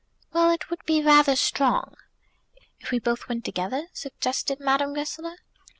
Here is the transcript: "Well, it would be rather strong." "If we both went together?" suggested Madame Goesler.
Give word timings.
"Well, 0.33 0.49
it 0.49 0.71
would 0.71 0.83
be 0.87 1.03
rather 1.03 1.35
strong." 1.35 1.93
"If 2.79 2.89
we 2.89 2.97
both 2.97 3.29
went 3.29 3.45
together?" 3.45 3.85
suggested 3.93 4.59
Madame 4.59 4.95
Goesler. 4.95 5.35